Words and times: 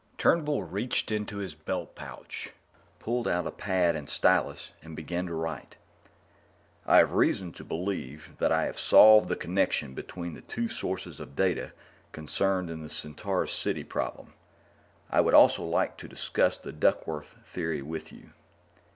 Turnbull 0.17 0.63
reached 0.63 1.11
into 1.11 1.37
his 1.37 1.53
belt 1.53 1.93
pouch, 1.93 2.53
pulled 2.97 3.27
out 3.27 3.45
a 3.45 3.51
pad 3.51 3.95
and 3.95 4.09
stylus, 4.09 4.71
and 4.81 4.95
began 4.95 5.27
to 5.27 5.35
write. 5.35 5.77
_I 6.87 6.95
have 6.97 7.13
reason 7.13 7.51
to 7.51 7.63
believe 7.63 8.33
that 8.39 8.51
I 8.51 8.63
have 8.63 8.79
solved 8.79 9.29
the 9.29 9.35
connection 9.35 9.93
between 9.93 10.33
the 10.33 10.41
two 10.41 10.67
sources 10.67 11.19
of 11.19 11.35
data 11.35 11.73
concerned 12.13 12.71
in 12.71 12.81
the 12.81 12.89
Centaurus 12.89 13.53
City 13.53 13.83
problem. 13.83 14.33
I 15.11 15.21
would 15.21 15.35
also 15.35 15.63
like 15.63 15.97
to 15.97 16.07
discuss 16.09 16.57
the 16.57 16.71
Duckworth 16.71 17.37
theory 17.45 17.83
with 17.83 18.11
you. 18.11 18.31